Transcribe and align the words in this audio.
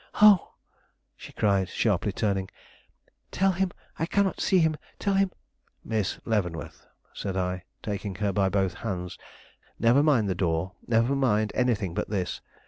"Oh," 0.19 0.53
she 1.15 1.31
cried, 1.31 1.69
sharply 1.69 2.11
turning, 2.11 2.49
"tell 3.29 3.51
him 3.51 3.69
I 3.99 4.07
cannot 4.07 4.41
see 4.41 4.57
him; 4.57 4.77
tell 4.97 5.13
him" 5.13 5.29
"Miss 5.85 6.17
Leavenworth," 6.25 6.87
said 7.13 7.37
I, 7.37 7.65
taking 7.83 8.15
her 8.15 8.33
by 8.33 8.49
both 8.49 8.73
hands, 8.73 9.19
"never 9.77 10.01
mind 10.01 10.27
the 10.27 10.33
door; 10.33 10.71
never 10.87 11.15
mind 11.15 11.51
anything 11.53 11.93
but 11.93 12.09
this. 12.09 12.41